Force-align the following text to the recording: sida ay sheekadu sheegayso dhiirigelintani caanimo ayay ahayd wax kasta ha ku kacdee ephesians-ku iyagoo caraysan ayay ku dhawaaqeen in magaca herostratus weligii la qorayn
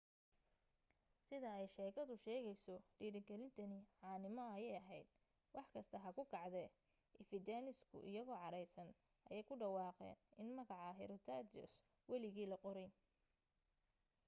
sida 1.27 1.49
ay 1.57 1.67
sheekadu 1.75 2.13
sheegayso 2.23 2.75
dhiirigelintani 2.97 3.79
caanimo 3.99 4.43
ayay 4.55 4.77
ahayd 4.83 5.07
wax 5.55 5.67
kasta 5.75 5.97
ha 6.03 6.09
ku 6.17 6.23
kacdee 6.33 6.73
ephesians-ku 7.21 7.97
iyagoo 8.09 8.39
caraysan 8.43 8.89
ayay 9.29 9.43
ku 9.47 9.53
dhawaaqeen 9.61 10.17
in 10.41 10.47
magaca 10.57 10.97
herostratus 10.99 11.71
weligii 12.09 12.47
la 12.51 12.57
qorayn 12.65 12.91